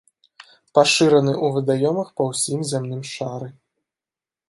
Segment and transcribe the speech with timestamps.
[0.77, 3.47] Пашыраны ў вадаёмах па ўсім зямным шары.